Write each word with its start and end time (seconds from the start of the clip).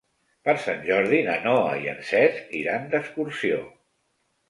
Per 0.47 0.55
Sant 0.63 0.81
Jordi 0.87 1.19
na 1.27 1.35
Noa 1.45 1.69
i 1.83 1.87
en 1.93 2.01
Cesc 2.09 2.59
iran 2.65 2.91
d'excursió. 2.97 3.65